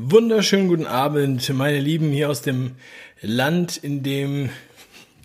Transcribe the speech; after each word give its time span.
Wunderschönen 0.00 0.68
guten 0.68 0.86
Abend, 0.86 1.52
meine 1.52 1.80
Lieben, 1.80 2.12
hier 2.12 2.30
aus 2.30 2.40
dem 2.40 2.76
Land, 3.20 3.76
in 3.78 4.04
dem 4.04 4.48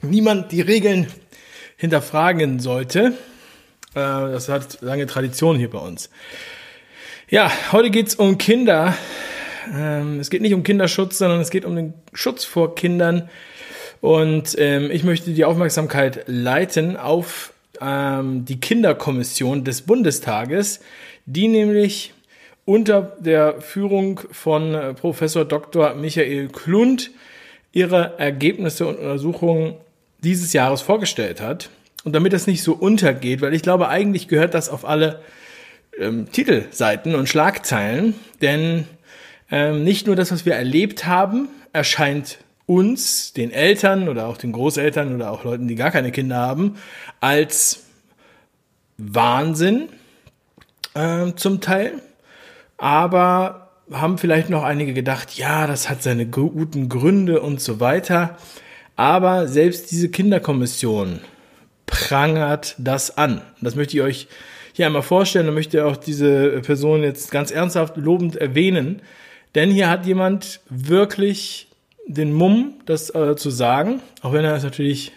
niemand 0.02 0.52
die 0.52 0.62
Regeln 0.62 1.06
hinterfragen 1.78 2.60
sollte. 2.60 3.14
Äh, 3.94 3.94
das 3.94 4.50
hat 4.50 4.82
lange 4.82 5.06
Tradition 5.06 5.60
hier 5.60 5.70
bei 5.70 5.78
uns. 5.78 6.10
Ja, 7.30 7.52
heute 7.72 7.92
geht's 7.92 8.16
um 8.16 8.40
Kinder. 8.40 8.98
Ähm, 9.72 10.20
es 10.20 10.32
geht 10.32 10.42
nicht 10.42 10.56
um 10.56 10.64
Kinderschutz, 10.64 11.20
sondern 11.20 11.40
es 11.40 11.52
geht 11.52 11.66
um 11.66 11.76
den 11.76 11.94
Schutz 12.12 12.44
vor 12.44 12.74
Kindern. 12.74 13.30
Und 14.02 14.56
ähm, 14.58 14.90
ich 14.90 15.04
möchte 15.04 15.34
die 15.34 15.46
Aufmerksamkeit 15.46 16.24
leiten 16.26 16.98
auf 16.98 17.54
ähm, 17.80 18.44
die 18.46 18.60
Kinderkommission 18.60 19.66
des 19.66 19.84
Bundestages, 19.84 20.80
die 21.28 21.48
nämlich 21.48 22.13
unter 22.66 23.02
der 23.20 23.62
Führung 23.62 24.22
von 24.32 24.74
äh, 24.74 24.94
Professor 24.94 25.46
Dr. 25.46 25.96
Michael 25.96 26.48
Klund 26.48 27.12
ihre 27.72 28.18
Ergebnisse 28.18 28.88
und 28.88 28.98
Untersuchungen 28.98 29.76
dieses 30.20 30.54
Jahres 30.54 30.82
vorgestellt 30.82 31.42
hat. 31.42 31.70
Und 32.04 32.14
damit 32.14 32.34
das 32.34 32.48
nicht 32.48 32.64
so 32.64 32.74
untergeht, 32.74 33.42
weil 33.42 33.54
ich 33.54 33.62
glaube, 33.62 33.90
eigentlich 33.90 34.28
gehört 34.28 34.54
das 34.54 34.70
auf 34.70 34.86
alle 34.86 35.22
ähm, 35.98 36.32
Titelseiten 36.32 37.16
und 37.16 37.30
Schlagzeilen, 37.30 38.16
denn 38.42 38.86
ähm, 39.52 39.84
nicht 39.84 40.08
nur 40.08 40.16
das, 40.16 40.32
was 40.32 40.46
wir 40.46 40.54
erlebt 40.54 41.06
haben, 41.06 41.50
erscheint 41.72 42.40
uns, 42.66 43.34
den 43.34 43.52
Eltern 43.52 44.08
oder 44.10 44.28
auch 44.28 44.38
den 44.38 44.52
Großeltern 44.52 45.16
oder 45.16 45.32
auch 45.32 45.44
Leuten, 45.44 45.68
die 45.68 45.76
gar 45.76 45.92
keine 45.92 46.12
Kinder 46.12 46.38
haben, 46.38 46.78
als 47.20 47.84
Wahnsinn 48.98 49.90
äh, 50.94 51.34
zum 51.36 51.62
Teil, 51.62 52.02
aber 52.78 53.70
haben 53.92 54.18
vielleicht 54.18 54.50
noch 54.50 54.64
einige 54.64 54.94
gedacht, 54.94 55.38
ja, 55.38 55.68
das 55.68 55.90
hat 55.90 56.02
seine 56.04 56.26
guten 56.26 56.90
Gründe 56.90 57.42
und 57.42 57.62
so 57.62 57.80
weiter. 57.80 58.38
Aber 58.96 59.48
selbst 59.48 59.92
diese 59.92 60.10
Kinderkommission 60.10 61.20
prangert 61.86 62.76
das 62.78 63.18
an. 63.18 63.42
Das 63.62 63.76
möchte 63.76 63.98
ich 63.98 64.04
euch 64.04 64.28
hier 64.74 64.88
einmal 64.88 65.02
vorstellen 65.02 65.48
und 65.48 65.54
möchte 65.54 65.86
auch 65.86 65.98
diese 65.98 66.62
Person 66.62 67.04
jetzt 67.04 67.32
ganz 67.32 67.52
ernsthaft 67.52 67.98
lobend 67.98 68.36
erwähnen. 68.36 69.02
Denn 69.56 69.70
hier 69.70 69.90
hat 69.90 70.06
jemand 70.06 70.62
wirklich 70.70 71.68
den 72.08 72.34
Mumm, 72.34 72.74
das 72.86 73.14
äh, 73.14 73.36
zu 73.36 73.50
sagen, 73.50 74.02
auch 74.22 74.34
wenn 74.34 74.44
er 74.46 74.56
es 74.56 74.64
natürlich 74.64 75.12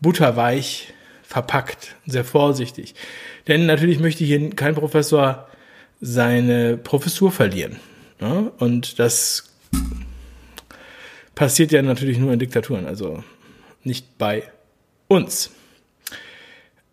butterweich 0.00 0.94
verpackt, 1.22 1.96
sehr 2.06 2.24
vorsichtig. 2.24 2.94
Denn 3.48 3.66
natürlich 3.66 3.98
möchte 3.98 4.24
hier 4.24 4.50
kein 4.50 4.74
Professor 4.74 5.48
seine 6.00 6.76
Professur 6.76 7.32
verlieren. 7.32 7.76
Ja? 8.20 8.52
Und 8.58 8.98
das 8.98 9.52
passiert 11.34 11.72
ja 11.72 11.82
natürlich 11.82 12.18
nur 12.18 12.32
in 12.32 12.38
Diktaturen, 12.38 12.86
also 12.86 13.22
nicht 13.82 14.18
bei 14.18 14.44
uns. 15.08 15.50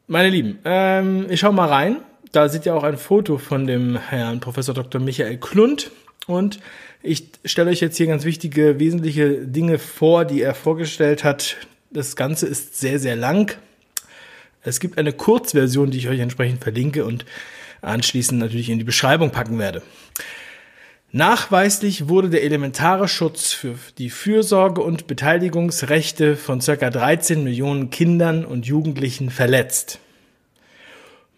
Meine 0.08 0.30
Lieben, 0.30 0.60
ähm, 0.66 1.28
ich 1.30 1.40
schau 1.40 1.52
mal 1.52 1.70
rein. 1.70 1.98
Da 2.32 2.50
seht 2.50 2.66
ihr 2.66 2.76
auch 2.76 2.84
ein 2.84 2.98
Foto 2.98 3.38
von 3.38 3.68
dem 3.68 3.96
Herrn 3.96 4.40
Professor 4.40 4.74
Dr. 4.74 5.00
Michael 5.00 5.38
Klund. 5.38 5.92
Und 6.26 6.60
ich 7.02 7.28
stelle 7.46 7.70
euch 7.70 7.80
jetzt 7.80 7.98
hier 7.98 8.08
ganz 8.08 8.26
wichtige, 8.26 8.80
wesentliche 8.80 9.46
Dinge 9.46 9.78
vor, 9.78 10.26
die 10.26 10.42
er 10.42 10.56
vorgestellt 10.56 11.24
hat. 11.24 11.58
Das 11.92 12.16
Ganze 12.16 12.48
ist 12.48 12.80
sehr, 12.80 13.00
sehr 13.00 13.16
lang. 13.16 13.56
Es 14.64 14.80
gibt 14.80 14.98
eine 14.98 15.14
Kurzversion, 15.14 15.92
die 15.92 15.98
ich 15.98 16.08
euch 16.08 16.20
entsprechend 16.20 16.64
verlinke 16.64 17.06
und 17.06 17.26
anschließend 17.82 18.40
natürlich 18.40 18.70
in 18.70 18.80
die 18.80 18.86
Beschreibung 18.86 19.32
packen 19.32 19.60
werde. 19.60 19.82
Nachweislich 21.12 22.08
wurde 22.08 22.30
der 22.30 22.44
elementare 22.44 23.08
Schutz 23.08 23.52
für 23.52 23.76
die 24.00 24.10
Fürsorge 24.10 24.82
und 24.82 25.06
Beteiligungsrechte 25.06 26.36
von 26.36 26.60
ca. 26.60 26.90
13 26.90 27.44
Millionen 27.44 27.92
Kindern 27.92 28.46
und 28.46 28.66
Jugendlichen 28.66 29.30
verletzt. 29.30 30.00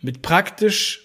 Mit 0.01 0.21
praktisch 0.21 1.01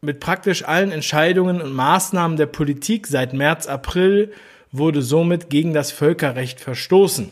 mit 0.00 0.20
praktisch 0.20 0.64
allen 0.64 0.92
Entscheidungen 0.92 1.62
und 1.62 1.72
Maßnahmen 1.72 2.36
der 2.36 2.46
Politik 2.46 3.06
seit 3.06 3.32
März, 3.32 3.66
April 3.66 4.32
wurde 4.70 5.00
somit 5.00 5.48
gegen 5.48 5.72
das 5.72 5.90
Völkerrecht 5.90 6.60
verstoßen. 6.60 7.30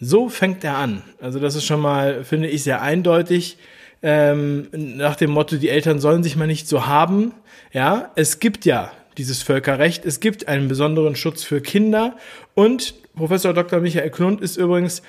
So 0.00 0.28
fängt 0.28 0.62
er 0.64 0.76
an. 0.76 1.02
Also 1.20 1.38
das 1.38 1.54
ist 1.54 1.64
schon 1.64 1.80
mal, 1.80 2.24
finde 2.24 2.48
ich, 2.48 2.62
sehr 2.62 2.82
eindeutig. 2.82 3.58
Ähm, 4.02 4.68
nach 4.72 5.16
dem 5.16 5.30
Motto, 5.30 5.56
die 5.56 5.70
Eltern 5.70 6.00
sollen 6.00 6.22
sich 6.22 6.36
mal 6.36 6.46
nicht 6.46 6.68
so 6.68 6.86
haben. 6.86 7.32
Ja, 7.72 8.10
es 8.14 8.38
gibt 8.38 8.64
ja 8.64 8.92
dieses 9.16 9.42
Völkerrecht. 9.42 10.04
Es 10.04 10.20
gibt 10.20 10.48
einen 10.48 10.68
besonderen 10.68 11.16
Schutz 11.16 11.42
für 11.42 11.60
Kinder. 11.60 12.16
Und 12.54 12.94
Professor 13.14 13.54
Dr. 13.54 13.80
Michael 13.80 14.10
Klund 14.10 14.40
ist 14.42 14.56
übrigens, 14.56 15.02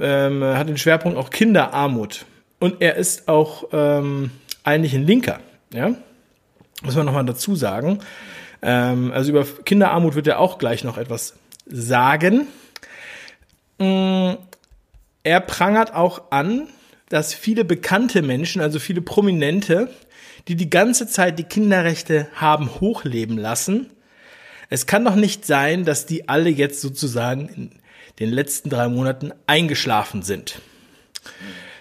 ähm, 0.00 0.42
hat 0.42 0.68
den 0.68 0.78
Schwerpunkt 0.78 1.18
auch 1.18 1.30
Kinderarmut. 1.30 2.24
Und 2.60 2.80
er 2.80 2.94
ist 2.94 3.28
auch 3.28 3.68
ähm, 3.72 4.30
eigentlich 4.62 4.94
ein 4.94 5.06
Linker. 5.06 5.40
Ja, 5.72 5.94
muss 6.82 6.94
man 6.94 7.06
nochmal 7.06 7.24
dazu 7.24 7.56
sagen. 7.56 7.98
Ähm, 8.62 9.12
also 9.12 9.30
über 9.30 9.44
Kinderarmut 9.64 10.14
wird 10.14 10.28
er 10.28 10.38
auch 10.38 10.58
gleich 10.58 10.84
noch 10.84 10.98
etwas 10.98 11.34
sagen. 11.66 12.46
Mm, 13.78 14.32
er 15.22 15.40
prangert 15.40 15.94
auch 15.94 16.30
an, 16.30 16.68
dass 17.08 17.34
viele 17.34 17.64
bekannte 17.64 18.22
Menschen, 18.22 18.60
also 18.60 18.78
viele 18.78 19.02
Prominente, 19.02 19.90
die 20.48 20.56
die 20.56 20.70
ganze 20.70 21.06
Zeit 21.06 21.38
die 21.38 21.44
Kinderrechte 21.44 22.28
haben 22.34 22.80
hochleben 22.80 23.38
lassen, 23.38 23.90
es 24.70 24.86
kann 24.86 25.04
doch 25.04 25.14
nicht 25.14 25.44
sein, 25.44 25.84
dass 25.84 26.06
die 26.06 26.28
alle 26.28 26.50
jetzt 26.50 26.80
sozusagen 26.80 27.48
in 27.48 27.70
den 28.18 28.30
letzten 28.30 28.70
drei 28.70 28.88
Monaten 28.88 29.32
eingeschlafen 29.46 30.22
sind. 30.22 30.60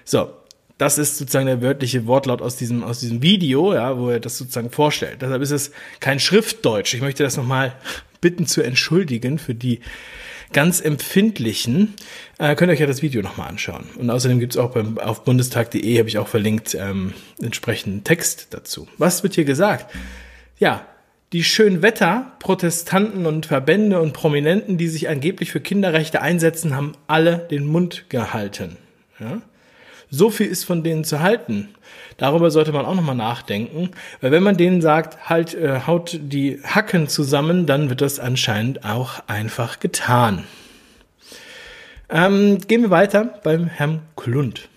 So, 0.04 0.34
das 0.78 0.98
ist 0.98 1.18
sozusagen 1.18 1.46
der 1.46 1.62
wörtliche 1.62 2.08
Wortlaut 2.08 2.42
aus 2.42 2.56
diesem, 2.56 2.84
aus 2.84 3.00
diesem 3.00 3.22
Video, 3.22 3.74
ja, 3.74 3.98
wo 3.98 4.10
er 4.10 4.20
das 4.20 4.38
sozusagen 4.38 4.70
vorstellt. 4.70 5.22
Deshalb 5.22 5.42
ist 5.42 5.52
es 5.52 5.72
kein 6.00 6.20
Schriftdeutsch. 6.20 6.94
Ich 6.94 7.02
möchte 7.02 7.24
das 7.24 7.38
nochmal 7.38 7.74
bitten 8.22 8.46
zu 8.46 8.62
entschuldigen 8.62 9.38
für 9.38 9.56
die 9.56 9.80
ganz 10.54 10.80
empfindlichen. 10.80 11.96
Äh, 12.38 12.56
könnt 12.56 12.70
ihr 12.70 12.74
euch 12.74 12.80
ja 12.80 12.88
das 12.88 13.02
Video 13.02 13.22
nochmal 13.22 13.50
anschauen. 13.50 13.86
Und 13.98 14.10
außerdem 14.10 14.40
gibt's 14.40 14.58
auch 14.58 14.72
beim, 14.72 14.98
auf 14.98 15.24
bundestag.de, 15.24 16.00
habe 16.00 16.08
ich 16.08 16.18
auch 16.18 16.28
verlinkt, 16.28 16.76
ähm, 16.76 17.14
entsprechenden 17.42 18.04
Text 18.04 18.48
dazu. 18.52 18.88
Was 18.98 19.24
wird 19.24 19.36
hier 19.36 19.46
gesagt? 19.46 19.94
Ja, 20.60 20.86
die 21.34 21.44
Schönwetter-Protestanten 21.44 23.26
und 23.26 23.48
Verbände 23.48 24.00
und 24.00 24.14
Prominenten, 24.14 24.78
die 24.78 24.88
sich 24.88 25.10
angeblich 25.10 25.52
für 25.52 25.60
Kinderrechte 25.60 26.22
einsetzen, 26.22 26.76
haben 26.76 26.94
alle 27.08 27.48
den 27.50 27.66
Mund 27.66 28.06
gehalten. 28.10 28.78
Ja? 29.20 29.42
So 30.16 30.30
viel 30.30 30.46
ist 30.46 30.64
von 30.64 30.84
denen 30.84 31.04
zu 31.04 31.22
halten. 31.22 31.70
Darüber 32.18 32.52
sollte 32.52 32.72
man 32.72 32.86
auch 32.86 32.94
nochmal 32.94 33.16
nachdenken, 33.16 33.90
weil 34.22 34.30
wenn 34.30 34.44
man 34.44 34.58
denen 34.58 34.80
sagt, 34.80 35.28
halt, 35.28 35.56
äh, 35.56 35.80
haut 35.88 36.20
die 36.22 36.60
Hacken 36.64 37.08
zusammen, 37.08 37.66
dann 37.66 37.90
wird 37.90 38.02
das 38.02 38.20
anscheinend 38.20 38.86
auch 38.86 39.24
einfach 39.26 39.80
getan. 39.80 40.44
Ähm, 42.10 42.60
gehen 42.60 42.84
wir 42.84 42.92
weiter 42.92 43.40
beim 43.44 43.66
Herrn 43.66 44.04
Klund. 44.16 44.70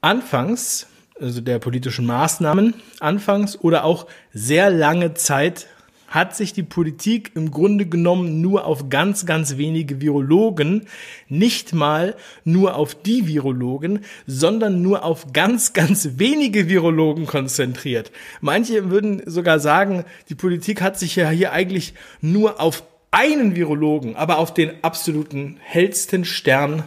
Anfangs, 0.00 0.86
also 1.20 1.42
der 1.42 1.58
politischen 1.58 2.06
Maßnahmen, 2.06 2.72
anfangs 3.00 3.60
oder 3.60 3.84
auch 3.84 4.06
sehr 4.32 4.70
lange 4.70 5.12
Zeit 5.12 5.66
hat 6.14 6.36
sich 6.36 6.52
die 6.52 6.62
Politik 6.62 7.32
im 7.34 7.50
Grunde 7.50 7.86
genommen 7.86 8.40
nur 8.40 8.66
auf 8.66 8.88
ganz, 8.88 9.26
ganz 9.26 9.56
wenige 9.56 10.00
Virologen, 10.00 10.86
nicht 11.28 11.74
mal 11.74 12.14
nur 12.44 12.76
auf 12.76 12.94
die 12.94 13.26
Virologen, 13.26 14.04
sondern 14.24 14.80
nur 14.80 15.04
auf 15.04 15.32
ganz, 15.32 15.72
ganz 15.72 16.10
wenige 16.16 16.68
Virologen 16.68 17.26
konzentriert. 17.26 18.12
Manche 18.40 18.90
würden 18.90 19.22
sogar 19.26 19.58
sagen, 19.58 20.04
die 20.28 20.36
Politik 20.36 20.80
hat 20.82 21.00
sich 21.00 21.16
ja 21.16 21.30
hier 21.30 21.52
eigentlich 21.52 21.94
nur 22.20 22.60
auf 22.60 22.84
einen 23.10 23.56
Virologen, 23.56 24.14
aber 24.14 24.38
auf 24.38 24.54
den 24.54 24.70
absoluten 24.82 25.56
hellsten 25.62 26.24
Stern 26.24 26.84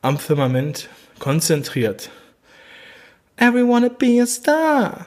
am 0.00 0.18
Firmament 0.18 0.88
konzentriert. 1.18 2.10
Everyone 3.36 3.90
be 3.90 4.22
a 4.22 4.26
star. 4.26 5.06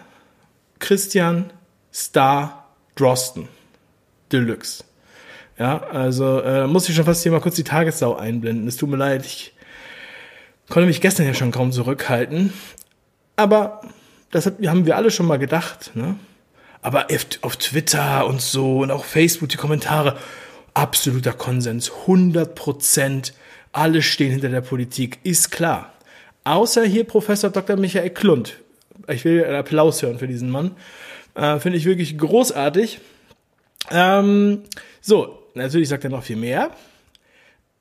Christian 0.79 1.51
Star 1.91 2.66
Drosten. 2.99 3.47
Deluxe. 4.31 4.83
Ja, 5.57 5.79
also 5.79 6.41
äh, 6.41 6.67
muss 6.67 6.87
ich 6.87 6.95
schon 6.95 7.05
fast 7.05 7.23
hier 7.23 7.31
mal 7.31 7.41
kurz 7.41 7.55
die 7.55 7.63
Tagessau 7.63 8.15
einblenden. 8.15 8.67
Es 8.67 8.77
tut 8.77 8.89
mir 8.89 8.97
leid, 8.97 9.25
ich 9.25 9.53
konnte 10.69 10.87
mich 10.87 11.01
gestern 11.01 11.25
ja 11.25 11.33
schon 11.33 11.51
kaum 11.51 11.71
zurückhalten. 11.71 12.53
Aber 13.35 13.81
das 14.31 14.45
haben 14.45 14.85
wir 14.85 14.95
alle 14.97 15.11
schon 15.11 15.25
mal 15.25 15.39
gedacht. 15.39 15.91
Ne? 15.95 16.15
Aber 16.81 17.07
auf 17.41 17.57
Twitter 17.57 18.27
und 18.27 18.41
so 18.41 18.79
und 18.79 18.91
auch 18.91 19.05
Facebook 19.05 19.49
die 19.49 19.57
Kommentare, 19.57 20.17
absoluter 20.73 21.33
Konsens, 21.33 21.91
100 22.01 22.53
Prozent, 22.53 23.33
alle 23.71 24.01
stehen 24.01 24.31
hinter 24.31 24.49
der 24.49 24.61
Politik, 24.61 25.19
ist 25.23 25.51
klar. 25.51 25.93
Außer 26.43 26.83
hier 26.85 27.03
Professor 27.03 27.49
Dr. 27.49 27.75
Michael 27.75 28.09
Klund. 28.11 28.57
Ich 29.07 29.25
will 29.25 29.43
einen 29.43 29.55
Applaus 29.55 30.01
hören 30.01 30.19
für 30.19 30.27
diesen 30.27 30.49
Mann. 30.49 30.71
Äh, 31.37 31.59
Finde 31.59 31.77
ich 31.77 31.85
wirklich 31.85 32.17
großartig. 32.17 32.99
Ähm, 33.91 34.63
so, 35.01 35.43
natürlich 35.53 35.87
sagt 35.87 36.03
er 36.03 36.09
noch 36.09 36.23
viel 36.23 36.35
mehr. 36.35 36.71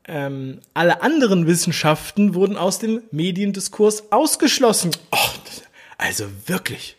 Ähm, 0.07 0.61
alle 0.75 1.03
anderen 1.03 1.47
Wissenschaften 1.47 2.35
wurden 2.35 2.57
aus 2.57 2.79
dem 2.79 3.03
Mediendiskurs 3.11 4.13
ausgeschlossen. 4.13 4.93
Och, 5.11 5.39
also 5.97 6.27
wirklich, 6.47 6.97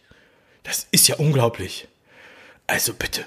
das 0.64 0.88
ist 0.92 1.08
ja 1.08 1.16
unglaublich. 1.18 1.88
Also 2.66 2.94
bitte. 2.94 3.24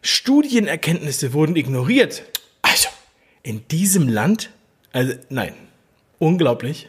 Studienerkenntnisse 0.00 1.34
wurden 1.34 1.54
ignoriert. 1.54 2.22
Also, 2.62 2.88
in 3.42 3.68
diesem 3.68 4.08
Land? 4.08 4.50
Also, 4.92 5.14
nein. 5.28 5.54
Unglaublich. 6.18 6.88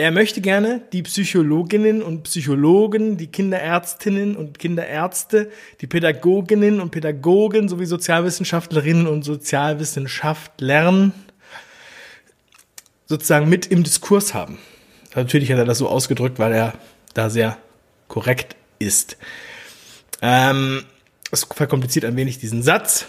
Er 0.00 0.12
möchte 0.12 0.40
gerne 0.40 0.80
die 0.94 1.02
Psychologinnen 1.02 2.02
und 2.02 2.22
Psychologen, 2.22 3.18
die 3.18 3.26
Kinderärztinnen 3.26 4.34
und 4.34 4.58
Kinderärzte, 4.58 5.50
die 5.82 5.86
Pädagoginnen 5.86 6.80
und 6.80 6.90
Pädagogen 6.90 7.68
sowie 7.68 7.84
Sozialwissenschaftlerinnen 7.84 9.06
und 9.06 9.24
Sozialwissenschaftlern 9.24 11.12
sozusagen 13.08 13.50
mit 13.50 13.66
im 13.66 13.82
Diskurs 13.82 14.32
haben. 14.32 14.56
Natürlich 15.14 15.52
hat 15.52 15.58
er 15.58 15.66
das 15.66 15.76
so 15.76 15.86
ausgedrückt, 15.86 16.38
weil 16.38 16.54
er 16.54 16.72
da 17.12 17.28
sehr 17.28 17.58
korrekt 18.08 18.56
ist. 18.78 19.18
Ähm, 20.22 20.82
es 21.30 21.44
verkompliziert 21.44 22.06
ein 22.06 22.16
wenig 22.16 22.38
diesen 22.38 22.62
Satz. 22.62 23.04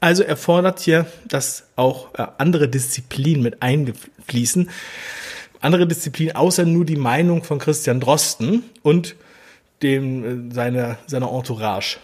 Also 0.00 0.24
er 0.24 0.36
fordert 0.36 0.80
hier, 0.80 1.06
dass 1.28 1.68
auch 1.76 2.12
äh, 2.14 2.26
andere 2.38 2.68
Disziplinen 2.68 3.44
mit 3.44 3.62
einfließen 3.62 4.70
andere 5.60 5.86
Disziplin 5.86 6.32
außer 6.34 6.64
nur 6.64 6.84
die 6.84 6.96
Meinung 6.96 7.44
von 7.44 7.58
Christian 7.58 8.00
Drosten 8.00 8.64
und 8.82 9.16
dem, 9.82 10.50
äh, 10.50 10.54
seine, 10.54 10.98
seiner 11.06 11.30
Entourage. 11.32 11.98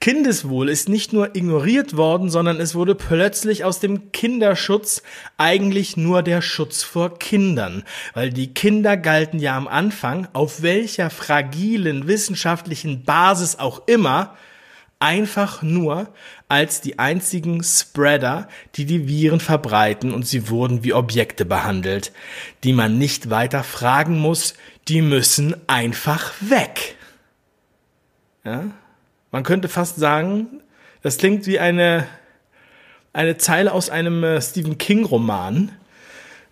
Kindeswohl 0.00 0.68
ist 0.68 0.88
nicht 0.88 1.12
nur 1.12 1.34
ignoriert 1.34 1.96
worden, 1.96 2.28
sondern 2.28 2.60
es 2.60 2.74
wurde 2.74 2.94
plötzlich 2.94 3.64
aus 3.64 3.80
dem 3.80 4.12
Kinderschutz 4.12 5.02
eigentlich 5.38 5.96
nur 5.96 6.22
der 6.22 6.42
Schutz 6.42 6.82
vor 6.82 7.18
Kindern, 7.18 7.82
weil 8.12 8.30
die 8.30 8.52
Kinder 8.52 8.96
galten 8.96 9.38
ja 9.38 9.56
am 9.56 9.66
Anfang, 9.66 10.28
auf 10.32 10.62
welcher 10.62 11.08
fragilen 11.08 12.06
wissenschaftlichen 12.06 13.04
Basis 13.04 13.58
auch 13.58 13.82
immer, 13.86 14.36
einfach 14.98 15.62
nur 15.62 16.08
als 16.48 16.80
die 16.80 16.98
einzigen 16.98 17.62
Spreader, 17.62 18.48
die 18.76 18.86
die 18.86 19.08
Viren 19.08 19.40
verbreiten 19.40 20.12
und 20.12 20.26
sie 20.26 20.48
wurden 20.48 20.84
wie 20.84 20.94
Objekte 20.94 21.44
behandelt, 21.44 22.12
die 22.64 22.72
man 22.72 22.98
nicht 22.98 23.30
weiter 23.30 23.62
fragen 23.62 24.18
muss, 24.18 24.54
die 24.88 25.02
müssen 25.02 25.56
einfach 25.66 26.32
weg. 26.40 26.96
Ja? 28.44 28.64
Man 29.30 29.42
könnte 29.42 29.68
fast 29.68 29.96
sagen, 29.96 30.62
das 31.02 31.18
klingt 31.18 31.46
wie 31.46 31.58
eine, 31.58 32.06
eine 33.12 33.36
Zeile 33.36 33.72
aus 33.72 33.90
einem 33.90 34.24
äh, 34.24 34.40
Stephen 34.40 34.78
King 34.78 35.04
Roman. 35.04 35.72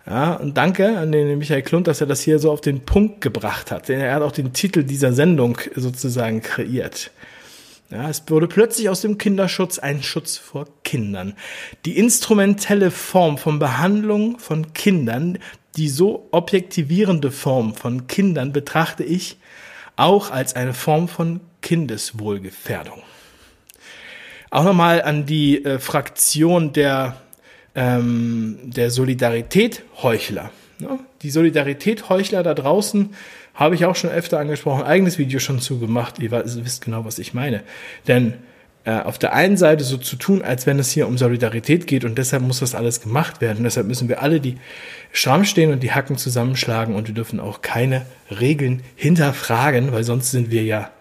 Ja, 0.05 0.33
und 0.33 0.55
danke 0.55 0.99
an 0.99 1.11
den 1.11 1.39
Michael 1.39 1.63
Klund, 1.63 1.87
dass 1.87 1.99
er 1.99 2.05
das 2.05 2.21
hier 2.21 2.37
so 2.37 2.51
auf 2.51 2.61
den 2.61 2.85
Punkt 2.85 3.21
gebracht 3.21 3.71
hat. 3.71 3.89
Denn 3.89 3.99
er 3.99 4.13
hat 4.13 4.21
auch 4.21 4.31
den 4.31 4.53
Titel 4.53 4.83
dieser 4.83 5.13
Sendung 5.13 5.57
sozusagen 5.75 6.43
kreiert. 6.43 7.09
Ja, 7.91 8.09
es 8.09 8.23
wurde 8.27 8.47
plötzlich 8.47 8.89
aus 8.89 9.01
dem 9.01 9.17
Kinderschutz 9.19 9.77
ein 9.77 10.01
Schutz 10.01 10.37
vor 10.37 10.65
Kindern. 10.83 11.35
Die 11.85 11.97
instrumentelle 11.97 12.89
Form 12.89 13.37
von 13.37 13.59
Behandlung 13.59 14.39
von 14.39 14.73
Kindern, 14.73 15.37
die 15.77 15.89
so 15.89 16.27
objektivierende 16.31 17.31
Form 17.31 17.75
von 17.75 18.07
Kindern 18.07 18.51
betrachte 18.53 19.03
ich 19.03 19.37
auch 19.97 20.31
als 20.31 20.55
eine 20.55 20.73
Form 20.73 21.07
von 21.07 21.41
Kindeswohlgefährdung. 21.61 23.03
Auch 24.49 24.63
nochmal 24.63 25.01
an 25.01 25.25
die 25.25 25.63
äh, 25.63 25.79
Fraktion 25.79 26.73
der, 26.73 27.21
ähm, 27.75 28.59
der 28.63 28.89
Solidarität 28.89 29.83
Heuchler. 30.01 30.49
Ja, 30.79 30.99
die 31.21 31.29
Solidarität 31.29 32.09
Heuchler 32.09 32.43
da 32.43 32.53
draußen 32.53 33.13
habe 33.53 33.75
ich 33.75 33.85
auch 33.85 33.95
schon 33.95 34.09
öfter 34.09 34.39
angesprochen, 34.39 34.83
eigenes 34.83 35.17
Video 35.17 35.39
schon 35.39 35.59
zugemacht. 35.59 36.19
Ihr 36.19 36.31
wisst 36.31 36.83
genau, 36.83 37.05
was 37.05 37.19
ich 37.19 37.33
meine. 37.33 37.63
Denn 38.07 38.33
äh, 38.83 38.99
auf 38.99 39.17
der 39.17 39.33
einen 39.33 39.57
Seite 39.57 39.83
so 39.83 39.97
zu 39.97 40.15
tun, 40.15 40.41
als 40.41 40.67
wenn 40.67 40.77
es 40.77 40.91
hier 40.91 41.07
um 41.07 41.17
Solidarität 41.17 41.87
geht 41.87 42.03
und 42.03 42.17
deshalb 42.17 42.43
muss 42.43 42.59
das 42.59 42.75
alles 42.75 43.01
gemacht 43.01 43.41
werden. 43.41 43.63
deshalb 43.63 43.87
müssen 43.87 44.09
wir 44.09 44.21
alle 44.21 44.39
die 44.41 44.57
stramm 45.11 45.45
stehen 45.45 45.71
und 45.71 45.81
die 45.81 45.91
Hacken 45.91 46.17
zusammenschlagen 46.17 46.93
und 46.93 47.07
wir 47.07 47.15
dürfen 47.15 47.39
auch 47.39 47.61
keine 47.61 48.05
Regeln 48.29 48.83
hinterfragen, 48.95 49.91
weil 49.91 50.03
sonst 50.03 50.31
sind 50.31 50.51
wir 50.51 50.63
ja 50.63 50.91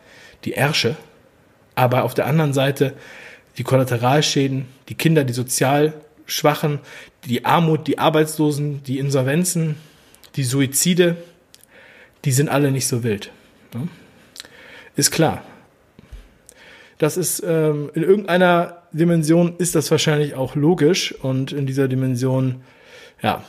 die 0.45 0.53
Ärsche. 0.53 0.97
Aber 1.75 2.05
auf 2.05 2.15
der 2.15 2.27
anderen 2.27 2.53
Seite 2.53 2.95
die 3.59 3.65
Kollateralschäden, 3.65 4.67
die 4.89 4.95
Kinder, 4.95 5.25
die 5.25 5.33
sozial 5.33 5.93
Schwachen, 6.27 6.81
die 7.27 7.45
Armut, 7.45 7.87
die 7.87 7.99
Arbeitslosen, 7.99 8.83
die 8.85 8.99
Insolvenzen, 8.99 9.77
die 10.37 10.45
Suizide, 10.45 11.17
die 12.25 12.33
sind 12.33 12.49
alle 12.49 12.71
nicht 12.71 12.87
so 12.87 13.03
wild. 13.03 13.31
Ne? 13.75 13.89
Ist 14.97 15.11
klar. 15.11 15.43
Das 16.99 17.17
ist 17.17 17.43
ähm, 17.45 17.91
in 17.95 18.03
irgendeiner 18.03 18.83
Dimension 18.93 19.57
ist 19.59 19.75
das 19.75 19.91
wahrscheinlich 19.91 20.35
auch 20.35 20.55
logisch 20.55 21.13
und 21.13 21.53
in 21.53 21.67
dieser 21.67 21.89
Dimension, 21.89 22.63
ja. 23.23 23.43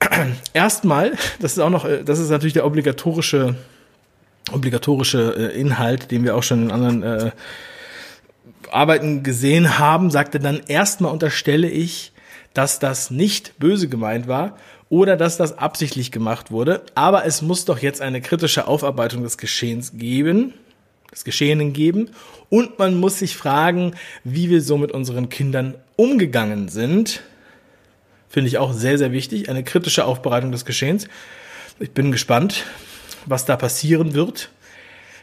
Erstmal, 0.54 1.12
das 1.40 1.52
ist 1.52 1.58
auch 1.58 1.68
noch, 1.68 1.84
äh, 1.84 2.02
das 2.02 2.18
ist 2.18 2.30
natürlich 2.30 2.54
der 2.54 2.64
obligatorische, 2.64 3.56
obligatorische 4.50 5.52
äh, 5.52 5.60
Inhalt, 5.60 6.10
den 6.10 6.24
wir 6.24 6.34
auch 6.36 6.42
schon 6.42 6.62
in 6.62 6.70
anderen 6.70 7.02
äh, 7.02 7.30
Arbeiten 8.72 9.22
gesehen 9.22 9.78
haben, 9.78 10.10
sagte 10.10 10.38
dann 10.38 10.60
erstmal 10.66 11.12
unterstelle 11.12 11.68
ich, 11.68 12.12
dass 12.54 12.78
das 12.78 13.10
nicht 13.10 13.58
böse 13.58 13.88
gemeint 13.88 14.28
war 14.28 14.56
oder 14.88 15.16
dass 15.16 15.36
das 15.36 15.56
absichtlich 15.56 16.10
gemacht 16.10 16.50
wurde. 16.50 16.82
Aber 16.94 17.24
es 17.24 17.42
muss 17.42 17.64
doch 17.64 17.78
jetzt 17.78 18.00
eine 18.02 18.20
kritische 18.20 18.66
Aufarbeitung 18.66 19.22
des 19.22 19.38
Geschehens 19.38 19.92
geben, 19.96 20.54
des 21.12 21.24
Geschehenen 21.24 21.72
geben. 21.72 22.10
Und 22.48 22.78
man 22.78 22.98
muss 22.98 23.18
sich 23.18 23.36
fragen, 23.36 23.94
wie 24.24 24.50
wir 24.50 24.60
so 24.60 24.76
mit 24.76 24.92
unseren 24.92 25.28
Kindern 25.28 25.76
umgegangen 25.96 26.68
sind. 26.68 27.22
Finde 28.28 28.48
ich 28.48 28.58
auch 28.58 28.72
sehr, 28.72 28.98
sehr 28.98 29.12
wichtig. 29.12 29.48
Eine 29.48 29.64
kritische 29.64 30.04
Aufbereitung 30.04 30.52
des 30.52 30.64
Geschehens. 30.64 31.08
Ich 31.78 31.92
bin 31.92 32.12
gespannt, 32.12 32.64
was 33.26 33.44
da 33.44 33.56
passieren 33.56 34.14
wird. 34.14 34.50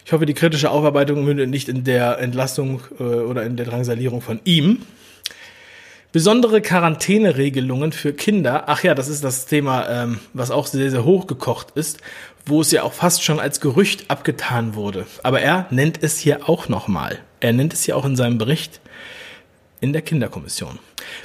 Ich 0.07 0.13
hoffe, 0.13 0.25
die 0.25 0.33
kritische 0.33 0.71
Aufarbeitung 0.71 1.25
mündet 1.25 1.49
nicht 1.49 1.67
in 1.67 1.83
der 1.83 2.19
Entlassung 2.19 2.79
äh, 2.97 3.03
oder 3.03 3.43
in 3.43 3.57
der 3.57 3.65
Drangsalierung 3.65 4.21
von 4.21 4.39
ihm, 4.45 4.83
Besondere 6.13 6.61
Quarantäneregelungen 6.61 7.91
für 7.91 8.13
Kinder. 8.13 8.63
Ach 8.67 8.81
ja, 8.81 8.95
das 8.95 9.09
ist 9.09 9.25
das 9.25 9.47
Thema, 9.47 9.87
ähm, 9.89 10.19
was 10.33 10.49
auch 10.49 10.65
sehr, 10.65 10.89
sehr 10.89 11.03
hochgekocht 11.03 11.71
ist, 11.71 11.99
wo 12.45 12.61
es 12.61 12.71
ja 12.71 12.83
auch 12.83 12.93
fast 12.93 13.21
schon 13.21 13.41
als 13.41 13.59
Gerücht 13.59 14.09
abgetan 14.09 14.75
wurde. 14.75 15.05
Aber 15.23 15.41
er 15.41 15.67
nennt 15.71 16.01
es 16.01 16.17
hier 16.17 16.47
auch 16.47 16.69
nochmal. 16.69 17.19
Er 17.41 17.51
nennt 17.51 17.73
es 17.73 17.83
hier 17.83 17.97
auch 17.97 18.05
in 18.05 18.15
seinem 18.15 18.37
Bericht 18.37 18.79
in 19.79 19.93
der 19.93 20.01
Kinderkommission. 20.01 20.79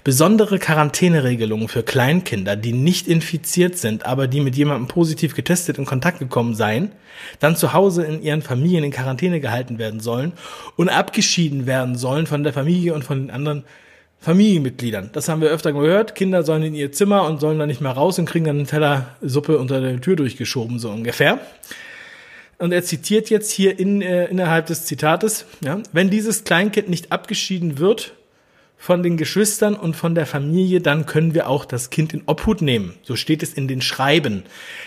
Besondere 0.04 0.58
Quarantäneregelungen 0.58 1.68
für 1.68 1.82
Kleinkinder, 1.82 2.56
die 2.56 2.72
nicht 2.72 3.08
infiziert 3.08 3.78
sind, 3.78 4.06
aber 4.06 4.26
die 4.26 4.40
mit 4.40 4.56
jemandem 4.56 4.88
positiv 4.88 5.34
getestet 5.34 5.78
in 5.78 5.84
Kontakt 5.84 6.18
gekommen 6.18 6.54
seien, 6.54 6.92
dann 7.40 7.56
zu 7.56 7.72
Hause 7.72 8.04
in 8.04 8.22
ihren 8.22 8.42
Familien 8.42 8.84
in 8.84 8.90
Quarantäne 8.90 9.40
gehalten 9.40 9.78
werden 9.78 10.00
sollen 10.00 10.32
und 10.76 10.88
abgeschieden 10.88 11.66
werden 11.66 11.96
sollen 11.96 12.26
von 12.26 12.44
der 12.44 12.52
Familie 12.52 12.94
und 12.94 13.04
von 13.04 13.20
den 13.20 13.30
anderen 13.30 13.64
Familienmitgliedern. 14.20 15.10
Das 15.12 15.28
haben 15.28 15.40
wir 15.40 15.50
öfter 15.50 15.72
gehört. 15.72 16.14
Kinder 16.14 16.44
sollen 16.44 16.62
in 16.62 16.74
ihr 16.74 16.92
Zimmer 16.92 17.24
und 17.24 17.40
sollen 17.40 17.58
dann 17.58 17.68
nicht 17.68 17.80
mehr 17.80 17.90
raus 17.90 18.18
und 18.18 18.26
kriegen 18.26 18.44
dann 18.44 18.56
einen 18.56 18.66
Teller 18.66 19.16
Suppe 19.20 19.58
unter 19.58 19.80
der 19.80 20.00
Tür 20.00 20.14
durchgeschoben, 20.14 20.78
so 20.78 20.90
ungefähr. 20.90 21.40
Und 22.58 22.70
er 22.70 22.84
zitiert 22.84 23.30
jetzt 23.30 23.50
hier 23.50 23.76
in, 23.80 24.00
äh, 24.02 24.26
innerhalb 24.26 24.66
des 24.66 24.84
Zitates, 24.84 25.46
ja, 25.64 25.80
wenn 25.92 26.10
dieses 26.10 26.44
Kleinkind 26.44 26.88
nicht 26.88 27.10
abgeschieden 27.10 27.78
wird 27.78 28.14
von 28.82 29.04
den 29.04 29.16
Geschwistern 29.16 29.76
und 29.76 29.94
von 29.94 30.16
der 30.16 30.26
Familie, 30.26 30.80
dann 30.80 31.06
können 31.06 31.34
wir 31.34 31.48
auch 31.48 31.64
das 31.64 31.90
Kind 31.90 32.12
in 32.12 32.24
Obhut 32.26 32.62
nehmen. 32.62 32.94
So 33.04 33.14
steht 33.14 33.44
es 33.44 33.54
in 33.54 33.68
den 33.68 33.80
Schreiben. 33.80 34.42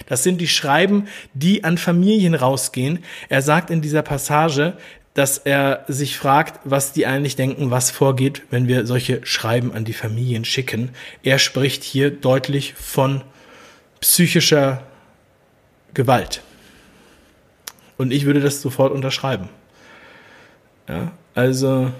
Das 0.05 0.21
sind 0.21 0.41
die 0.41 0.49
Schreiben, 0.49 1.07
die 1.33 1.63
an 1.63 1.77
Familien 1.77 2.35
rausgehen. 2.35 2.99
Er 3.29 3.41
sagt 3.41 3.69
in 3.69 3.81
dieser 3.81 4.01
Passage, 4.01 4.75
dass 5.13 5.37
er 5.37 5.85
sich 5.87 6.17
fragt, 6.17 6.59
was 6.65 6.91
die 6.91 7.05
eigentlich 7.05 7.37
denken, 7.37 7.71
was 7.71 7.89
vorgeht, 7.89 8.41
wenn 8.49 8.67
wir 8.67 8.85
solche 8.85 9.25
Schreiben 9.25 9.71
an 9.71 9.85
die 9.85 9.93
Familien 9.93 10.43
schicken. 10.43 10.89
Er 11.23 11.39
spricht 11.39 11.81
hier 11.85 12.11
deutlich 12.11 12.73
von 12.73 13.21
psychischer 14.01 14.83
Gewalt. 15.93 16.41
Und 17.95 18.11
ich 18.11 18.25
würde 18.25 18.41
das 18.41 18.61
sofort 18.61 18.91
unterschreiben. 18.91 19.47
Ja, 20.89 21.13
also 21.33 21.93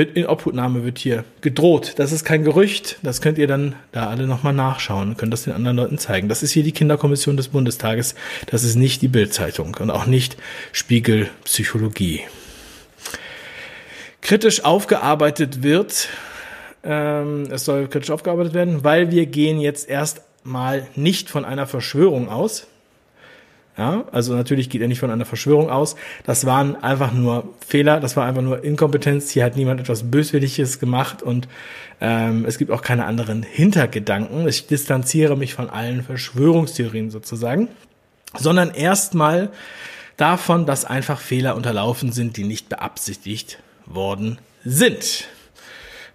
mit 0.00 0.16
Inobhutnahme 0.16 0.82
wird 0.82 0.96
hier 0.98 1.24
gedroht. 1.42 1.92
Das 1.98 2.10
ist 2.10 2.24
kein 2.24 2.42
Gerücht. 2.42 2.96
Das 3.02 3.20
könnt 3.20 3.36
ihr 3.36 3.46
dann 3.46 3.74
da 3.92 4.08
alle 4.08 4.26
nochmal 4.26 4.54
nachschauen. 4.54 5.14
Könnt 5.18 5.30
das 5.30 5.42
den 5.42 5.52
anderen 5.52 5.76
Leuten 5.76 5.98
zeigen. 5.98 6.26
Das 6.30 6.42
ist 6.42 6.52
hier 6.52 6.62
die 6.62 6.72
Kinderkommission 6.72 7.36
des 7.36 7.48
Bundestages. 7.48 8.14
Das 8.46 8.64
ist 8.64 8.76
nicht 8.76 9.02
die 9.02 9.08
Bildzeitung 9.08 9.76
und 9.78 9.90
auch 9.90 10.06
nicht 10.06 10.38
Spiegel 10.72 11.28
Psychologie. 11.44 12.22
kritisch 14.22 14.64
aufgearbeitet 14.64 15.62
wird. 15.62 16.08
Ähm, 16.82 17.48
es 17.50 17.66
soll 17.66 17.86
kritisch 17.88 18.10
aufgearbeitet 18.10 18.54
werden, 18.54 18.84
weil 18.84 19.10
wir 19.10 19.26
gehen 19.26 19.60
jetzt 19.60 19.86
erstmal 19.86 20.86
nicht 20.96 21.28
von 21.28 21.44
einer 21.44 21.66
Verschwörung 21.66 22.30
aus. 22.30 22.66
Ja, 23.78 24.04
also 24.12 24.34
natürlich 24.34 24.68
geht 24.68 24.82
er 24.82 24.88
nicht 24.88 24.98
von 24.98 25.10
einer 25.10 25.24
Verschwörung 25.24 25.70
aus. 25.70 25.96
Das 26.24 26.44
waren 26.44 26.76
einfach 26.82 27.12
nur 27.12 27.54
Fehler, 27.66 28.00
das 28.00 28.16
war 28.16 28.26
einfach 28.26 28.42
nur 28.42 28.62
Inkompetenz. 28.62 29.30
Hier 29.30 29.44
hat 29.44 29.56
niemand 29.56 29.80
etwas 29.80 30.10
Böswilliges 30.10 30.80
gemacht 30.80 31.22
und 31.22 31.48
ähm, 32.00 32.44
es 32.46 32.58
gibt 32.58 32.70
auch 32.72 32.82
keine 32.82 33.06
anderen 33.06 33.42
Hintergedanken. 33.42 34.46
Ich 34.48 34.66
distanziere 34.66 35.36
mich 35.36 35.54
von 35.54 35.70
allen 35.70 36.02
Verschwörungstheorien 36.02 37.10
sozusagen, 37.10 37.68
sondern 38.36 38.70
erstmal 38.70 39.50
davon, 40.16 40.66
dass 40.66 40.84
einfach 40.84 41.20
Fehler 41.20 41.56
unterlaufen 41.56 42.12
sind, 42.12 42.36
die 42.36 42.44
nicht 42.44 42.68
beabsichtigt 42.68 43.58
worden 43.86 44.38
sind. 44.64 45.28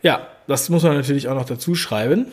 Ja, 0.04 0.28
das 0.48 0.70
muss 0.70 0.84
man 0.84 0.94
natürlich 0.96 1.28
auch 1.30 1.36
noch 1.36 1.46
dazu 1.46 1.74
schreiben. 1.74 2.28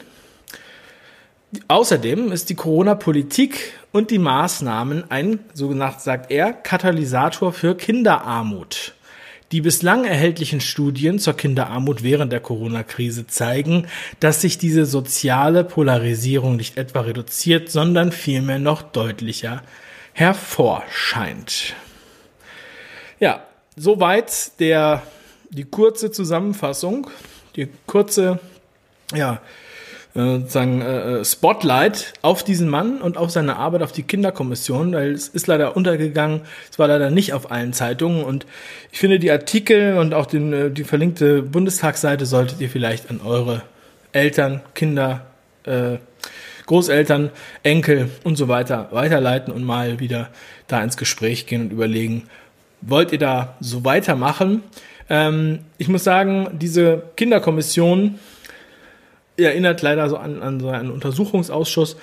Außerdem 1.69 2.33
ist 2.33 2.49
die 2.49 2.55
Corona-Politik 2.55 3.75
und 3.93 4.11
die 4.11 4.19
Maßnahmen 4.19 5.11
ein, 5.11 5.39
so 5.53 5.69
genannt 5.69 6.01
sagt 6.01 6.31
er, 6.31 6.53
Katalysator 6.53 7.53
für 7.53 7.77
Kinderarmut. 7.77 8.95
Die 9.53 9.61
bislang 9.61 10.05
erhältlichen 10.05 10.63
Studien 10.63 11.19
zur 11.19 11.35
Kinderarmut 11.35 12.03
während 12.03 12.33
der 12.33 12.41
Corona-Krise 12.41 13.27
zeigen, 13.27 13.87
dass 14.19 14.41
sich 14.41 14.57
diese 14.57 14.87
soziale 14.87 15.63
Polarisierung 15.63 16.57
nicht 16.57 16.79
etwa 16.79 17.01
reduziert, 17.01 17.71
sondern 17.71 18.13
vielmehr 18.13 18.59
noch 18.59 18.81
deutlicher 18.81 19.63
hervorscheint. 20.15 21.75
Ja, 23.21 23.43
soweit 23.77 24.59
der, 24.59 25.03
die 25.51 25.65
kurze 25.65 26.11
Zusammenfassung, 26.11 27.11
die 27.57 27.69
kurze, 27.87 28.41
ja, 29.15 29.43
äh, 30.15 30.39
sozusagen 30.39 30.83
äh, 30.83 31.25
Spotlight 31.25 32.13
auf 32.23 32.45
diesen 32.45 32.69
Mann 32.69 33.01
und 33.01 33.17
auf 33.17 33.31
seine 33.31 33.57
Arbeit 33.57 33.83
auf 33.83 33.93
die 33.93 34.03
Kinderkommission, 34.03 34.93
weil 34.93 35.13
es 35.13 35.29
ist 35.29 35.47
leider 35.47 35.77
untergegangen, 35.77 36.43
es 36.71 36.79
war 36.79 36.89
leider 36.89 37.11
nicht 37.11 37.33
auf 37.33 37.51
allen 37.51 37.73
Zeitungen 37.73 38.23
und 38.23 38.47
ich 38.91 38.99
finde 38.99 39.19
die 39.19 39.31
Artikel 39.31 39.97
und 39.97 40.13
auch 40.13 40.27
den, 40.27 40.53
äh, 40.53 40.71
die 40.71 40.85
verlinkte 40.85 41.43
Bundestagsseite 41.43 42.27
solltet 42.27 42.61
ihr 42.61 42.69
vielleicht 42.69 43.11
an 43.11 43.21
eure 43.25 43.63
Eltern, 44.13 44.61
Kinder, 44.75 45.27
äh, 45.65 45.97
Großeltern, 46.67 47.31
Enkel 47.63 48.11
und 48.25 48.37
so 48.37 48.49
weiter 48.49 48.89
weiterleiten 48.93 49.53
und 49.53 49.65
mal 49.65 49.99
wieder 49.99 50.29
da 50.69 50.83
ins 50.83 50.97
Gespräch 50.97 51.47
gehen 51.47 51.63
und 51.63 51.73
überlegen, 51.73 52.25
wollt 52.83 53.13
ihr 53.13 53.19
da 53.19 53.57
so 53.61 53.85
weitermachen? 53.85 54.63
Ähm, 55.09 55.61
ich 55.79 55.89
muss 55.89 56.05
sagen, 56.05 56.59
diese 56.61 57.03
Kinderkommission 57.17 58.19
erinnert 59.37 59.83
leider 59.83 60.09
so 60.09 60.17
an, 60.17 60.43
an 60.43 60.61
so 60.61 60.69
einen 60.69 60.91
Untersuchungsausschuss. 60.91 61.97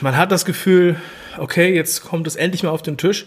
Man 0.00 0.16
hat 0.16 0.30
das 0.32 0.44
Gefühl, 0.44 0.96
okay, 1.38 1.74
jetzt 1.74 2.04
kommt 2.04 2.26
es 2.26 2.36
endlich 2.36 2.62
mal 2.62 2.70
auf 2.70 2.82
den 2.82 2.96
Tisch. 2.96 3.26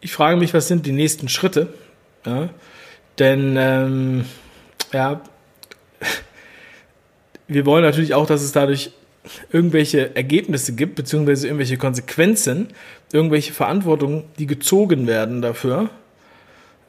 Ich 0.00 0.12
frage 0.12 0.36
mich, 0.36 0.54
was 0.54 0.68
sind 0.68 0.86
die 0.86 0.92
nächsten 0.92 1.28
Schritte? 1.28 1.72
Ja, 2.26 2.50
denn 3.18 3.56
ähm, 3.58 4.24
ja, 4.92 5.20
wir 7.48 7.66
wollen 7.66 7.84
natürlich 7.84 8.14
auch, 8.14 8.26
dass 8.26 8.42
es 8.42 8.52
dadurch 8.52 8.92
irgendwelche 9.52 10.16
Ergebnisse 10.16 10.74
gibt, 10.74 10.94
beziehungsweise 10.94 11.46
irgendwelche 11.46 11.76
Konsequenzen, 11.76 12.68
irgendwelche 13.12 13.52
Verantwortungen, 13.52 14.24
die 14.38 14.46
gezogen 14.46 15.06
werden 15.06 15.42
dafür. 15.42 15.90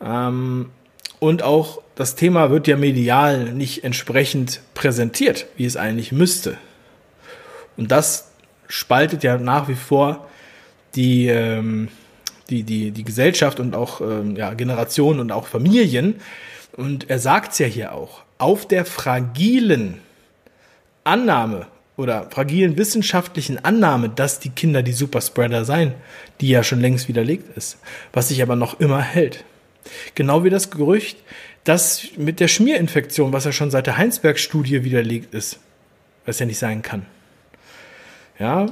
Ähm, 0.03 0.69
und 1.19 1.43
auch 1.43 1.81
das 2.01 2.15
Thema 2.15 2.49
wird 2.49 2.67
ja 2.67 2.77
medial 2.77 3.53
nicht 3.53 3.83
entsprechend 3.83 4.61
präsentiert, 4.73 5.45
wie 5.55 5.65
es 5.65 5.77
eigentlich 5.77 6.11
müsste. 6.11 6.57
Und 7.77 7.91
das 7.91 8.31
spaltet 8.67 9.21
ja 9.21 9.37
nach 9.37 9.67
wie 9.67 9.75
vor 9.75 10.27
die, 10.95 11.27
ähm, 11.27 11.89
die, 12.49 12.63
die, 12.63 12.89
die 12.89 13.03
Gesellschaft 13.03 13.59
und 13.59 13.75
auch 13.75 14.01
ähm, 14.01 14.35
ja, 14.35 14.55
Generationen 14.55 15.19
und 15.19 15.31
auch 15.31 15.45
Familien. 15.45 16.15
Und 16.75 17.07
er 17.11 17.19
sagt 17.19 17.51
es 17.51 17.59
ja 17.59 17.67
hier 17.67 17.93
auch, 17.93 18.23
auf 18.39 18.67
der 18.67 18.85
fragilen 18.85 19.99
Annahme 21.03 21.67
oder 21.97 22.31
fragilen 22.31 22.77
wissenschaftlichen 22.77 23.63
Annahme, 23.63 24.09
dass 24.09 24.39
die 24.39 24.49
Kinder 24.49 24.81
die 24.81 24.93
Superspreader 24.93 25.65
seien, 25.65 25.93
die 26.39 26.49
ja 26.49 26.63
schon 26.63 26.81
längst 26.81 27.07
widerlegt 27.07 27.55
ist, 27.55 27.77
was 28.11 28.29
sich 28.29 28.41
aber 28.41 28.55
noch 28.55 28.79
immer 28.79 29.03
hält. 29.03 29.43
Genau 30.15 30.43
wie 30.43 30.49
das 30.49 30.71
Gerücht, 30.71 31.17
dass 31.63 32.07
mit 32.17 32.39
der 32.39 32.47
Schmierinfektion, 32.47 33.33
was 33.33 33.45
ja 33.45 33.51
schon 33.51 33.71
seit 33.71 33.87
der 33.87 33.97
Heinsberg-Studie 33.97 34.83
widerlegt 34.83 35.33
ist, 35.33 35.59
was 36.25 36.39
ja 36.39 36.45
nicht 36.45 36.59
sein 36.59 36.81
kann. 36.81 37.05
Ja, 38.39 38.67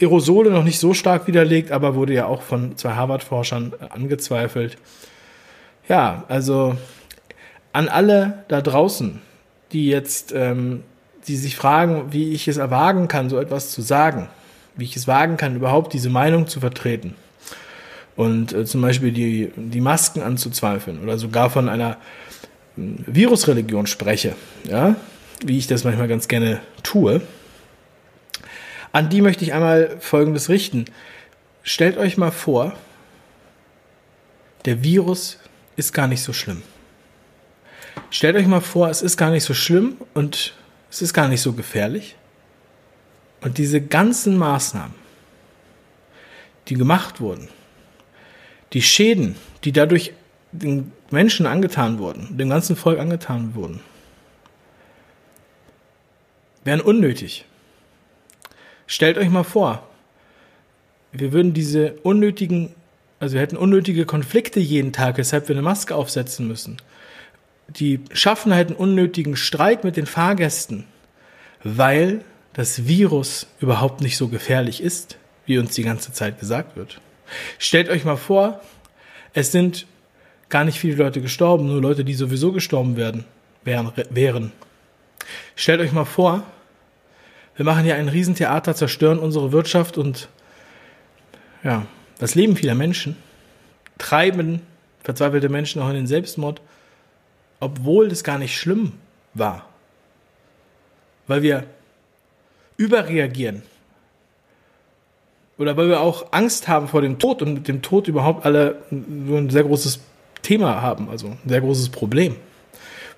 Aerosole 0.00 0.50
noch 0.50 0.64
nicht 0.64 0.78
so 0.78 0.94
stark 0.94 1.26
widerlegt, 1.26 1.70
aber 1.70 1.94
wurde 1.94 2.14
ja 2.14 2.26
auch 2.26 2.42
von 2.42 2.76
zwei 2.76 2.92
Harvard-Forschern 2.92 3.74
angezweifelt. 3.90 4.78
Ja, 5.88 6.24
also 6.28 6.76
an 7.72 7.88
alle 7.88 8.44
da 8.48 8.62
draußen, 8.62 9.20
die 9.72 9.88
jetzt, 9.88 10.32
ähm, 10.32 10.82
die 11.26 11.36
sich 11.36 11.56
fragen, 11.56 12.12
wie 12.12 12.32
ich 12.32 12.48
es 12.48 12.56
erwagen 12.56 13.08
kann, 13.08 13.28
so 13.28 13.38
etwas 13.38 13.70
zu 13.70 13.82
sagen, 13.82 14.28
wie 14.76 14.84
ich 14.84 14.96
es 14.96 15.06
wagen 15.06 15.36
kann, 15.36 15.56
überhaupt 15.56 15.92
diese 15.92 16.08
Meinung 16.08 16.46
zu 16.46 16.60
vertreten 16.60 17.14
und 18.16 18.52
äh, 18.52 18.64
zum 18.64 18.82
Beispiel 18.82 19.12
die, 19.12 19.52
die 19.56 19.80
Masken 19.80 20.22
anzuzweifeln 20.22 21.02
oder 21.02 21.18
sogar 21.18 21.50
von 21.50 21.68
einer 21.68 21.96
hm, 22.76 23.04
Virusreligion 23.06 23.86
spreche, 23.86 24.34
ja, 24.64 24.96
wie 25.44 25.58
ich 25.58 25.66
das 25.66 25.84
manchmal 25.84 26.08
ganz 26.08 26.28
gerne 26.28 26.60
tue, 26.82 27.22
an 28.92 29.08
die 29.08 29.22
möchte 29.22 29.44
ich 29.44 29.54
einmal 29.54 29.96
Folgendes 30.00 30.50
richten. 30.50 30.84
Stellt 31.62 31.96
euch 31.96 32.18
mal 32.18 32.30
vor, 32.30 32.74
der 34.66 34.82
Virus 34.82 35.38
ist 35.76 35.92
gar 35.94 36.06
nicht 36.06 36.22
so 36.22 36.32
schlimm. 36.32 36.62
Stellt 38.10 38.36
euch 38.36 38.46
mal 38.46 38.60
vor, 38.60 38.90
es 38.90 39.00
ist 39.00 39.16
gar 39.16 39.30
nicht 39.30 39.44
so 39.44 39.54
schlimm 39.54 39.96
und 40.12 40.54
es 40.90 41.00
ist 41.00 41.14
gar 41.14 41.28
nicht 41.28 41.40
so 41.40 41.54
gefährlich. 41.54 42.16
Und 43.40 43.58
diese 43.58 43.80
ganzen 43.80 44.36
Maßnahmen, 44.36 44.94
die 46.68 46.74
gemacht 46.74 47.20
wurden, 47.20 47.48
die 48.72 48.82
Schäden, 48.82 49.36
die 49.64 49.72
dadurch 49.72 50.12
den 50.52 50.92
Menschen 51.10 51.46
angetan 51.46 51.98
wurden, 51.98 52.36
dem 52.36 52.48
ganzen 52.48 52.76
Volk 52.76 52.98
angetan 52.98 53.54
wurden, 53.54 53.80
wären 56.64 56.80
unnötig. 56.80 57.44
Stellt 58.86 59.18
euch 59.18 59.28
mal 59.28 59.44
vor, 59.44 59.86
wir 61.12 61.32
würden 61.32 61.52
diese 61.52 61.92
unnötigen, 62.02 62.74
also 63.20 63.34
wir 63.34 63.40
hätten 63.40 63.56
unnötige 63.56 64.06
Konflikte 64.06 64.60
jeden 64.60 64.92
Tag, 64.92 65.18
weshalb 65.18 65.48
wir 65.48 65.54
eine 65.54 65.62
Maske 65.62 65.94
aufsetzen 65.94 66.48
müssen. 66.48 66.76
Die 67.68 68.00
Schaffner 68.12 68.56
hätten 68.56 68.74
unnötigen 68.74 69.36
Streit 69.36 69.84
mit 69.84 69.96
den 69.96 70.06
Fahrgästen, 70.06 70.84
weil 71.62 72.22
das 72.52 72.86
Virus 72.86 73.46
überhaupt 73.60 74.02
nicht 74.02 74.16
so 74.16 74.28
gefährlich 74.28 74.82
ist, 74.82 75.16
wie 75.46 75.58
uns 75.58 75.74
die 75.74 75.82
ganze 75.82 76.12
Zeit 76.12 76.38
gesagt 76.38 76.76
wird. 76.76 77.00
Stellt 77.58 77.88
euch 77.88 78.04
mal 78.04 78.16
vor, 78.16 78.60
es 79.34 79.52
sind 79.52 79.86
gar 80.48 80.64
nicht 80.64 80.78
viele 80.78 80.96
Leute 80.96 81.20
gestorben, 81.20 81.66
nur 81.66 81.80
Leute, 81.80 82.04
die 82.04 82.14
sowieso 82.14 82.52
gestorben 82.52 82.96
werden, 82.96 83.24
wären. 83.64 83.92
wären. 84.10 84.52
Stellt 85.56 85.80
euch 85.80 85.92
mal 85.92 86.04
vor, 86.04 86.42
wir 87.56 87.64
machen 87.64 87.84
hier 87.84 87.96
ein 87.96 88.08
Riesentheater, 88.08 88.74
zerstören 88.74 89.18
unsere 89.18 89.52
Wirtschaft 89.52 89.98
und 89.98 90.28
ja, 91.62 91.86
das 92.18 92.34
Leben 92.34 92.56
vieler 92.56 92.74
Menschen, 92.74 93.16
treiben 93.98 94.62
verzweifelte 95.02 95.48
Menschen 95.48 95.82
auch 95.82 95.88
in 95.88 95.94
den 95.94 96.06
Selbstmord, 96.06 96.60
obwohl 97.60 98.08
das 98.08 98.24
gar 98.24 98.38
nicht 98.38 98.56
schlimm 98.56 98.92
war. 99.34 99.68
Weil 101.26 101.42
wir 101.42 101.64
überreagieren, 102.76 103.62
oder 105.58 105.76
weil 105.76 105.88
wir 105.88 106.00
auch 106.00 106.26
Angst 106.32 106.68
haben 106.68 106.88
vor 106.88 107.02
dem 107.02 107.18
Tod 107.18 107.42
und 107.42 107.54
mit 107.54 107.68
dem 107.68 107.82
Tod 107.82 108.08
überhaupt 108.08 108.44
alle 108.44 108.82
so 108.90 109.36
ein 109.36 109.50
sehr 109.50 109.64
großes 109.64 110.00
Thema 110.42 110.82
haben, 110.82 111.08
also 111.08 111.28
ein 111.28 111.38
sehr 111.46 111.60
großes 111.60 111.90
Problem. 111.90 112.36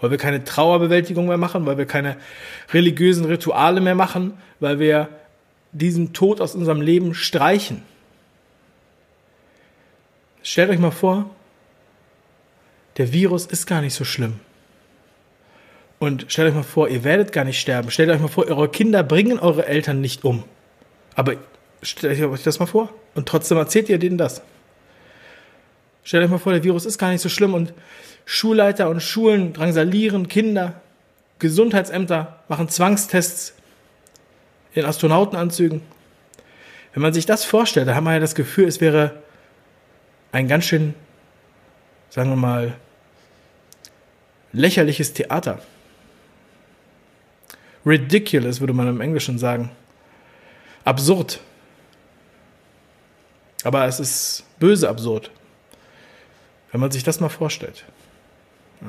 Weil 0.01 0.11
wir 0.11 0.19
keine 0.19 0.45
Trauerbewältigung 0.45 1.27
mehr 1.27 1.39
machen, 1.39 1.65
weil 1.67 1.79
wir 1.79 1.87
keine 1.87 2.17
religiösen 2.73 3.25
Rituale 3.25 3.81
mehr 3.81 3.95
machen, 3.95 4.35
weil 4.61 4.79
wir 4.79 5.09
diesen 5.73 6.13
Tod 6.13 6.41
aus 6.41 6.55
unserem 6.55 6.81
Leben 6.81 7.15
streichen. 7.15 7.83
Stellt 10.43 10.71
euch 10.71 10.79
mal 10.79 10.91
vor, 10.91 11.31
der 12.99 13.13
Virus 13.13 13.47
ist 13.47 13.67
gar 13.67 13.81
nicht 13.81 13.95
so 13.95 14.05
schlimm. 14.05 14.35
Und 15.99 16.27
stellt 16.29 16.49
euch 16.51 16.55
mal 16.55 16.63
vor, 16.63 16.89
ihr 16.89 17.03
werdet 17.03 17.33
gar 17.33 17.45
nicht 17.45 17.59
sterben. 17.59 17.91
Stellt 17.91 18.11
euch 18.11 18.21
mal 18.21 18.29
vor, 18.29 18.47
eure 18.47 18.69
Kinder 18.69 19.03
bringen 19.03 19.39
eure 19.39 19.67
Eltern 19.67 20.01
nicht 20.01 20.25
um. 20.25 20.45
Aber 21.15 21.37
Stellt 21.85 22.21
euch 22.21 22.43
das 22.43 22.59
mal 22.59 22.67
vor. 22.67 22.89
Und 23.15 23.29
trotzdem 23.29 23.59
erzählt 23.59 23.89
ihr 23.89 23.99
denen 23.99 24.19
das. 24.19 24.43
Stellt 26.03 26.25
euch 26.25 26.31
mal 26.31 26.39
vor, 26.39 26.53
der 26.53 26.65
Virus 26.65 26.87
ist 26.87 26.99
gar 26.99 27.11
nicht 27.11 27.21
so 27.21 27.29
schlimm 27.29 27.55
und 27.55 27.73
Schulleiter 28.25 28.89
und 28.89 29.03
Schulen 29.03 29.53
drangsalieren 29.53 30.29
Kinder, 30.29 30.81
Gesundheitsämter 31.39 32.41
machen 32.49 32.69
Zwangstests 32.69 33.55
in 34.73 34.87
Astronautenanzügen. 34.87 35.83
Wenn 36.95 37.03
man 37.03 37.13
sich 37.13 37.27
das 37.27 37.45
vorstellt, 37.45 37.89
da 37.89 37.95
hat 37.95 38.03
man 38.03 38.15
ja 38.15 38.21
das 38.21 38.35
Gefühl, 38.35 38.67
es 38.67 38.81
wäre 38.81 39.23
ein 40.33 40.49
ganz 40.49 40.65
schön, 40.65 40.95
sagen 42.09 42.31
wir 42.31 42.37
mal, 42.37 42.75
lächerliches 44.53 45.13
Theater. 45.13 45.61
Ridiculous, 47.85 48.61
würde 48.61 48.73
man 48.73 48.89
im 48.89 49.01
Englischen 49.01 49.39
sagen. 49.39 49.71
Absurd. 50.85 51.41
Aber 53.65 53.87
es 53.87 53.99
ist 53.99 54.45
böse 54.61 54.89
absurd, 54.89 55.31
wenn 56.71 56.81
man 56.81 56.91
sich 56.91 57.03
das 57.03 57.19
mal 57.19 57.31
vorstellt. 57.31 57.85
Ja. 58.83 58.89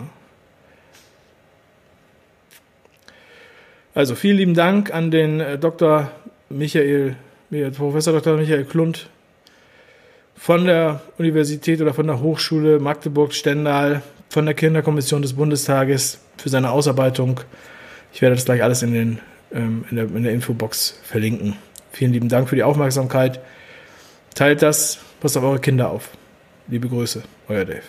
Also 3.95 4.13
vielen 4.15 4.37
lieben 4.37 4.53
Dank 4.53 4.93
an 4.93 5.09
den 5.09 5.39
äh, 5.39 5.57
Dr. 5.57 6.11
Michael, 6.49 7.15
Professor 7.77 8.13
Dr. 8.13 8.35
Michael 8.35 8.65
Klund 8.65 9.09
von 10.35 10.65
der 10.65 11.01
Universität 11.17 11.81
oder 11.81 11.93
von 11.93 12.05
der 12.05 12.19
Hochschule 12.19 12.79
Magdeburg-Stendal, 12.79 14.01
von 14.29 14.45
der 14.45 14.53
Kinderkommission 14.53 15.21
des 15.21 15.33
Bundestages 15.33 16.19
für 16.35 16.49
seine 16.49 16.71
Ausarbeitung. 16.71 17.39
Ich 18.11 18.21
werde 18.21 18.35
das 18.35 18.43
gleich 18.43 18.61
alles 18.61 18.83
in, 18.83 18.93
den, 18.93 19.19
ähm, 19.53 19.85
in, 19.89 19.95
der, 19.95 20.05
in 20.05 20.23
der 20.23 20.33
Infobox 20.33 20.99
verlinken. 21.03 21.55
Vielen 21.93 22.11
lieben 22.11 22.27
Dank 22.27 22.49
für 22.49 22.57
die 22.57 22.63
Aufmerksamkeit. 22.63 23.39
Teilt 24.35 24.61
das, 24.61 24.99
passt 25.21 25.37
auf 25.37 25.43
eure 25.43 25.59
Kinder 25.59 25.89
auf. 25.89 26.09
Liebe 26.67 26.89
Grüße, 26.89 27.23
euer 27.47 27.63
Dave. 27.63 27.83